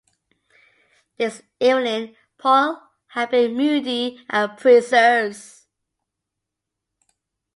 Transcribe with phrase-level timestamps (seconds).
[1.17, 5.67] This evening Paul had been moody and perverse.